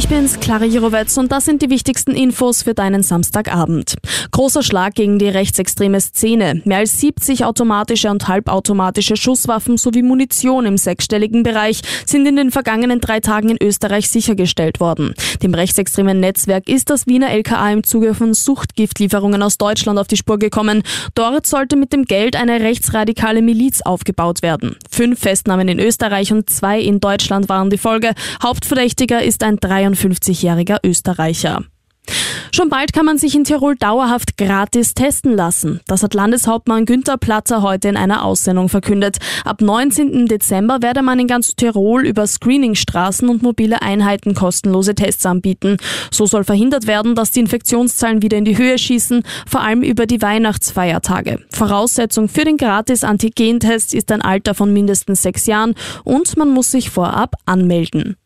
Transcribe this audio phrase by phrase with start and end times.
[0.00, 3.96] Ich bin's, Clara Jirovetz und das sind die wichtigsten Infos für deinen Samstagabend.
[4.30, 6.62] Großer Schlag gegen die rechtsextreme Szene.
[6.64, 12.50] Mehr als 70 automatische und halbautomatische Schusswaffen sowie Munition im sechsstelligen Bereich sind in den
[12.50, 15.14] vergangenen drei Tagen in Österreich sichergestellt worden.
[15.42, 20.16] Dem rechtsextremen Netzwerk ist das Wiener LKA im Zuge von Suchtgiftlieferungen aus Deutschland auf die
[20.16, 20.82] Spur gekommen.
[21.14, 24.76] Dort sollte mit dem Geld eine rechtsradikale Miliz aufgebaut werden.
[24.90, 28.14] Fünf Festnahmen in Österreich und zwei in Deutschland waren die Folge.
[28.42, 29.58] Hauptverdächtiger ist ein
[29.94, 31.64] 53-jähriger Österreicher.
[32.52, 35.80] Schon bald kann man sich in Tirol dauerhaft gratis testen lassen.
[35.86, 39.18] Das hat Landeshauptmann Günther Platter heute in einer Aussendung verkündet.
[39.44, 40.26] Ab 19.
[40.26, 45.76] Dezember werde man in ganz Tirol über Screeningstraßen und mobile Einheiten kostenlose Tests anbieten.
[46.10, 50.06] So soll verhindert werden, dass die Infektionszahlen wieder in die Höhe schießen, vor allem über
[50.06, 51.38] die Weihnachtsfeiertage.
[51.50, 56.72] Voraussetzung für den gratis Antigentest ist ein Alter von mindestens sechs Jahren und man muss
[56.72, 58.16] sich vorab anmelden.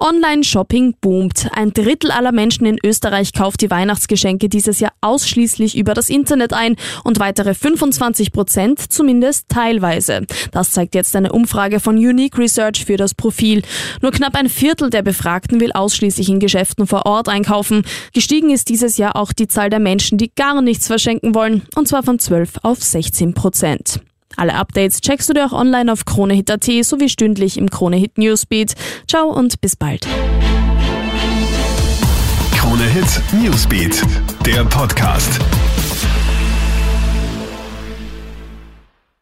[0.00, 1.48] Online-Shopping boomt.
[1.52, 6.52] Ein Drittel aller Menschen in Österreich kauft die Weihnachtsgeschenke dieses Jahr ausschließlich über das Internet
[6.52, 10.26] ein und weitere 25 Prozent zumindest teilweise.
[10.52, 13.62] Das zeigt jetzt eine Umfrage von Unique Research für das Profil.
[14.02, 17.84] Nur knapp ein Viertel der Befragten will ausschließlich in Geschäften vor Ort einkaufen.
[18.12, 21.88] Gestiegen ist dieses Jahr auch die Zahl der Menschen, die gar nichts verschenken wollen, und
[21.88, 24.00] zwar von 12 auf 16 Prozent.
[24.38, 28.74] Alle Updates checkst du dir auch online auf KroneHit.at sowie stündlich im KroneHit Newsbeat.
[29.08, 30.06] Ciao und bis bald.
[32.56, 34.00] KroneHit Newsbeat,
[34.46, 35.40] der Podcast.